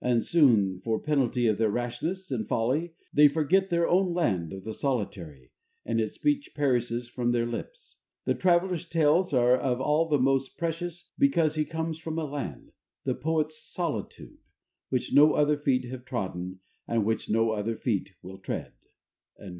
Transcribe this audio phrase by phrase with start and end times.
[0.00, 4.62] And soon for penalty of their rashness and folly they forget their own land of
[4.62, 5.50] the solitary,
[5.84, 7.96] and its speech perishes from their lips.
[8.24, 12.70] The traveller's tales are of all the most precious, because he comes from a land
[13.02, 14.38] the poet's solitude
[14.90, 18.74] which no other feet have trodden and which no other feet will tread.